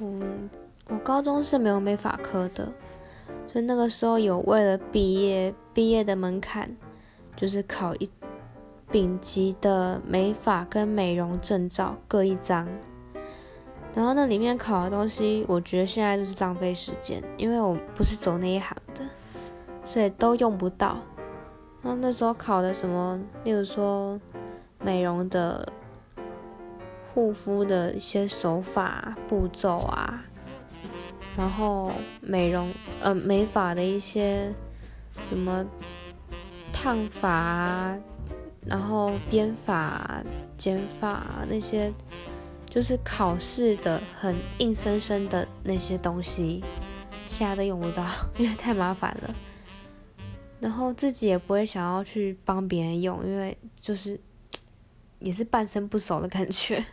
[0.00, 0.50] 嗯，
[0.88, 2.66] 我高中是没有美发科的，
[3.46, 6.76] 所以那个时候有为了毕业，毕业的门槛
[7.36, 8.10] 就是考一
[8.90, 12.68] 丙级的美发跟美容证照各一张。
[13.94, 19.02] 然后那里面考的东西，我觉得现在都是浪费时间，因为我不是走那一行的，
[19.84, 20.98] 所以都用不到。
[21.82, 24.20] 然后那时候考的什么，例如说
[24.82, 25.66] 美容的。
[27.14, 30.24] 护肤的一些手法步骤啊，
[31.36, 34.52] 然后美容呃美发的一些
[35.28, 35.64] 什么
[36.72, 37.96] 烫发，
[38.66, 40.24] 然后编发、
[40.56, 41.92] 剪发那些，
[42.68, 46.64] 就是考试的很硬生生的那些东西，
[47.26, 48.04] 现在都用不到，
[48.36, 49.32] 因为太麻烦了。
[50.58, 54.18] 然后自己也不会想要去帮别人用，因为就是
[55.20, 56.84] 也是半生不熟的感觉。